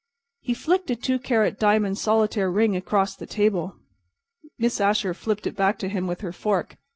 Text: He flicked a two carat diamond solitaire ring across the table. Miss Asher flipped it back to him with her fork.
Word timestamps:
He 0.39 0.55
flicked 0.55 0.89
a 0.89 0.95
two 0.95 1.19
carat 1.19 1.59
diamond 1.59 1.95
solitaire 1.99 2.49
ring 2.49 2.75
across 2.75 3.15
the 3.15 3.27
table. 3.27 3.75
Miss 4.57 4.81
Asher 4.81 5.13
flipped 5.13 5.45
it 5.45 5.55
back 5.55 5.77
to 5.77 5.89
him 5.89 6.07
with 6.07 6.21
her 6.21 6.33
fork. 6.33 6.75